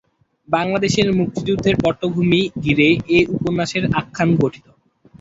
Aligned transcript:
বাংলাদেশের 0.49 1.07
মুক্তিযুদ্ধের 1.19 1.75
পটভূমি 1.83 2.41
ঘিরে 2.63 2.87
এ 3.09 3.19
উপন্যাসের 3.35 3.83
আখ্যান 3.99 4.29
গঠিত। 4.35 4.65